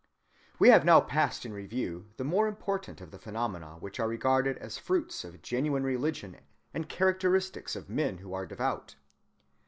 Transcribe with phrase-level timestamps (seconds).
[0.57, 4.57] We have now passed in review the more important of the phenomena which are regarded
[4.57, 6.37] as fruits of genuine religion
[6.73, 8.95] and characteristics of men who are devout.